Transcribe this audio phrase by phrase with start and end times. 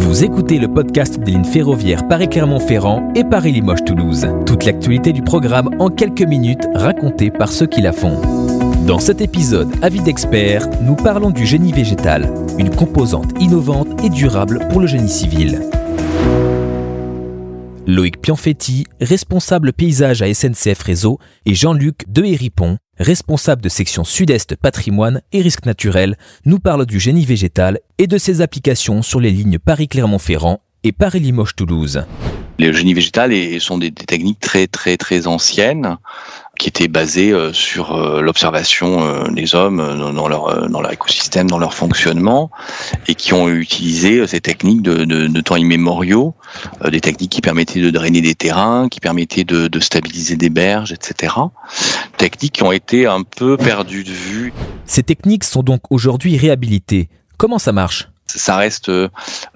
[0.00, 4.26] Vous écoutez le podcast des lignes ferroviaires Paris-Clermont-Ferrand et Paris-Limoges-Toulouse.
[4.46, 8.18] Toute l'actualité du programme en quelques minutes racontée par ceux qui la font.
[8.86, 14.66] Dans cet épisode Avis d'experts, nous parlons du génie végétal, une composante innovante et durable
[14.70, 15.60] pour le génie civil.
[17.86, 25.22] Loïc Pianfetti, responsable paysage à SNCF Réseau, et Jean-Luc Dehéripon, responsable de section Sud-Est Patrimoine
[25.32, 29.58] et Risques Naturels, nous parlent du génie végétal et de ses applications sur les lignes
[29.58, 32.04] Paris-Clermont-Ferrand et Paris-Limoges-Toulouse.
[32.58, 35.96] Les génie végétal sont des, techniques très très très anciennes
[36.60, 39.78] qui étaient basées euh, sur euh, l'observation euh, des hommes
[40.14, 42.50] dans leur dans leur écosystème, dans leur fonctionnement,
[43.08, 46.34] et qui ont utilisé ces techniques de, de, temps immémoriaux,
[46.86, 50.92] des techniques qui permettaient de drainer des terrains, qui permettaient de, de stabiliser des berges,
[50.92, 51.34] etc.
[52.18, 54.52] Techniques qui ont été un peu perdues de vue.
[54.84, 57.08] Ces techniques sont donc aujourd'hui réhabilitées.
[57.38, 58.08] Comment ça marche?
[58.26, 58.90] Ça reste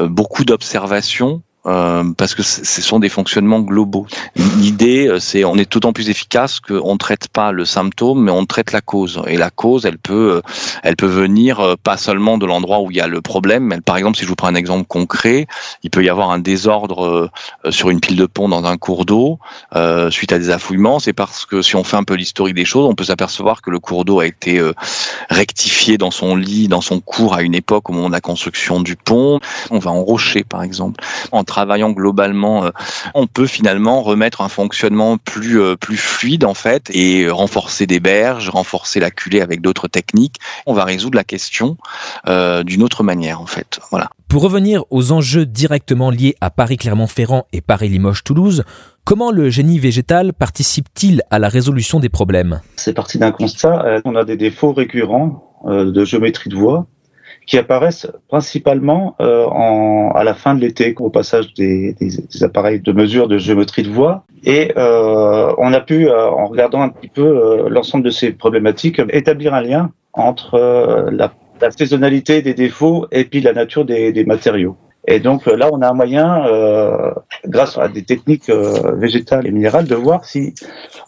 [0.00, 4.06] beaucoup d'observations euh, parce que ce sont des fonctionnements globaux.
[4.36, 8.30] L'idée, euh, c'est on est d'autant plus efficace qu'on ne traite pas le symptôme, mais
[8.30, 9.20] on traite la cause.
[9.26, 10.42] Et la cause, elle peut, euh,
[10.82, 13.96] elle peut venir pas seulement de l'endroit où il y a le problème, mais par
[13.98, 15.46] exemple, si je vous prends un exemple concret,
[15.82, 17.30] il peut y avoir un désordre
[17.70, 19.38] sur une pile de pont dans un cours d'eau
[20.10, 20.98] suite à des affouillements.
[20.98, 23.70] C'est parce que si on fait un peu l'historique des choses, on peut s'apercevoir que
[23.70, 24.60] le cours d'eau a été
[25.30, 28.80] rectifié dans son lit, dans son cours à une époque au moment de la construction
[28.80, 29.40] du pont.
[29.70, 31.02] On va en rocher, par exemple.
[31.32, 32.70] En travaillant globalement, euh,
[33.14, 37.98] on peut finalement remettre un fonctionnement plus euh, plus fluide en fait et renforcer des
[37.98, 40.36] berges, renforcer la culée avec d'autres techniques.
[40.66, 41.76] On va résoudre la question
[42.28, 43.80] euh, d'une autre manière en fait.
[43.90, 44.08] Voilà.
[44.28, 48.64] Pour revenir aux enjeux directement liés à Paris-Clermont-Ferrand et Paris-Limoges-Toulouse,
[49.04, 52.60] Comment le génie végétal participe-t-il à la résolution des problèmes?
[52.76, 54.02] C'est parti d'un constat.
[54.04, 56.86] On a des défauts récurrents de géométrie de voie
[57.48, 61.96] qui apparaissent principalement euh, en, à la fin de l'été, au passage des,
[62.42, 64.24] appareils de mesure de géométrie de voie.
[64.44, 69.00] Et euh, on a pu, euh, en regardant un petit peu l'ensemble de ces problématiques,
[69.08, 70.58] établir un lien entre
[71.10, 74.76] la, la, saisonnalité des défauts et puis la nature des matériaux.
[75.10, 77.10] Et donc là, on a un moyen, euh,
[77.46, 80.52] grâce à des techniques euh, végétales et minérales, de voir si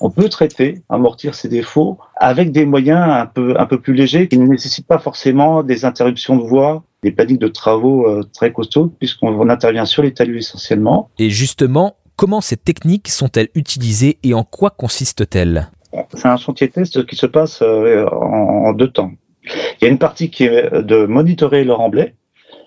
[0.01, 4.27] on peut traiter, amortir ces défauts avec des moyens un peu un peu plus légers,
[4.27, 8.55] qui ne nécessitent pas forcément des interruptions de voie, des plannings de travaux euh, très
[8.55, 11.11] costauds, puisqu'on intervient sur les talus essentiellement.
[11.19, 15.69] Et justement, comment ces techniques sont-elles utilisées et en quoi consistent-elles?
[16.15, 19.11] C'est un chantier test qui se passe euh, en, en deux temps.
[19.45, 22.15] Il y a une partie qui est de monitorer le remblai,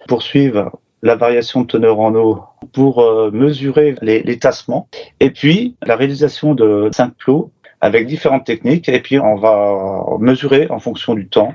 [0.07, 0.71] poursuivre
[1.03, 2.41] la variation de teneur en eau
[2.71, 4.87] pour euh, mesurer les, tassements,
[5.19, 10.67] et puis la réalisation de cinq plots avec différentes techniques, et puis on va mesurer
[10.69, 11.53] en fonction du temps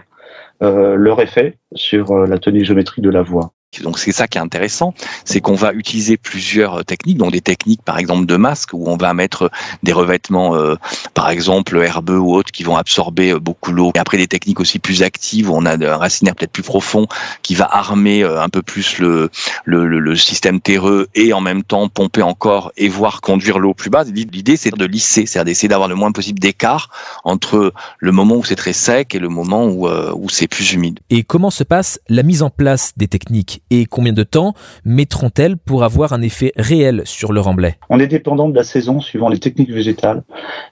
[0.63, 3.53] euh, leur effet sur euh, la tenue géométrique de la voie.
[3.83, 7.83] Donc c'est ça qui est intéressant, c'est qu'on va utiliser plusieurs techniques, dont des techniques
[7.83, 9.51] par exemple de masque où on va mettre
[9.83, 10.77] des revêtements, euh,
[11.13, 13.93] par exemple herbeux ou autres, qui vont absorber euh, beaucoup l'eau.
[13.95, 17.07] Et après des techniques aussi plus actives où on a un racinaire peut-être plus profond
[17.43, 19.31] qui va armer euh, un peu plus le,
[19.65, 23.91] le, le, système terreux et en même temps pomper encore et voir conduire l'eau plus
[23.91, 24.05] bas.
[24.05, 26.89] L'idée c'est de lisser, c'est-à-dire d'essayer d'avoir le moins possible d'écart
[27.23, 31.01] entre le moment où c'est très sec et le moment où, où c'est plus humide.
[31.11, 33.58] Et comment se passe la mise en place des techniques?
[33.71, 34.55] Et combien de temps
[34.85, 37.77] mettront-elles pour avoir un effet réel sur le remblai?
[37.91, 40.23] On est dépendant de la saison suivant les techniques végétales.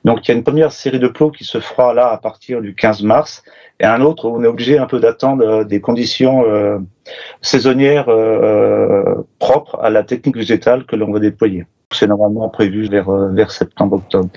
[0.05, 2.61] Donc il y a une première série de plots qui se fera là à partir
[2.61, 3.43] du 15 mars
[3.81, 6.79] et un autre où on est obligé un peu d'attendre euh, des conditions euh,
[7.43, 11.67] saisonnières euh, propres à la technique végétale que l'on va déployer.
[11.93, 14.31] C'est normalement prévu vers, septembre-octobre.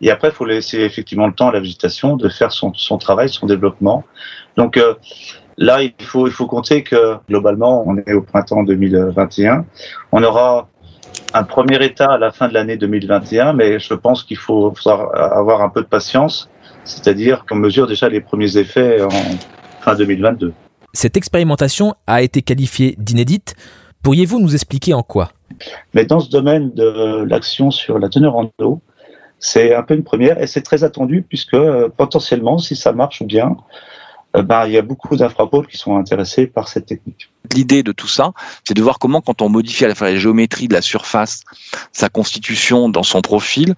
[0.00, 3.28] Et après, il faut laisser effectivement le temps à la végétation de faire son, travail,
[3.28, 4.02] son développement.
[4.56, 4.80] Donc,
[5.58, 9.64] Là, il faut, il faut compter que globalement, on est au printemps 2021.
[10.12, 10.68] On aura
[11.34, 15.62] un premier état à la fin de l'année 2021, mais je pense qu'il faut avoir
[15.62, 16.48] un peu de patience,
[16.84, 19.10] c'est-à-dire qu'on mesure déjà les premiers effets en
[19.80, 20.52] fin 2022.
[20.92, 23.54] Cette expérimentation a été qualifiée d'inédite.
[24.02, 25.30] Pourriez-vous nous expliquer en quoi?
[25.94, 28.80] Mais dans ce domaine de l'action sur la teneur en eau,
[29.38, 33.22] c'est un peu une première et c'est très attendu puisque euh, potentiellement, si ça marche
[33.22, 33.56] bien,
[34.36, 37.30] euh, ben, il y a beaucoup d'infrapôles qui sont intéressés par cette technique.
[37.54, 38.32] L'idée de tout ça,
[38.64, 41.42] c'est de voir comment, quand on modifie à la, fois la géométrie de la surface,
[41.90, 43.74] sa constitution dans son profil,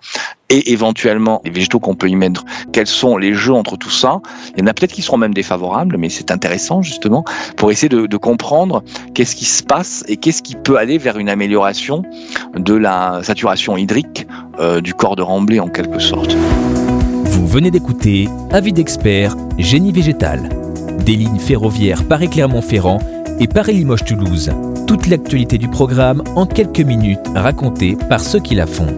[0.50, 4.20] et éventuellement les végétaux qu'on peut y mettre, quels sont les jeux entre tout ça.
[4.54, 7.24] Il y en a peut-être qui seront même défavorables, mais c'est intéressant justement
[7.56, 8.84] pour essayer de, de comprendre
[9.14, 12.02] qu'est-ce qui se passe et qu'est-ce qui peut aller vers une amélioration
[12.54, 14.26] de la saturation hydrique
[14.58, 16.36] euh, du corps de remblai en quelque sorte.
[17.52, 20.48] Venez d'écouter Avis d'expert Génie végétal,
[21.04, 22.98] des lignes ferroviaires Paris-Clermont-Ferrand
[23.40, 24.52] et Paris-Limoges-Toulouse.
[24.86, 28.96] Toute l'actualité du programme en quelques minutes racontée par ceux qui la font.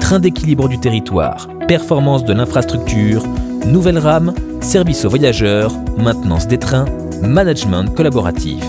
[0.00, 3.24] Train d'équilibre du territoire, performance de l'infrastructure,
[3.64, 6.84] nouvelles rames, service aux voyageurs, maintenance des trains,
[7.22, 8.62] management collaboratif.